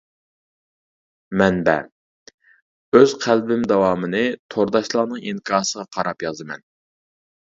[1.41, 4.23] مەنبە:ئۆز قەلبىم داۋامىنى
[4.55, 6.65] تورداشلارنىڭ ئىنكاسىغا قاراپ يازىمەن.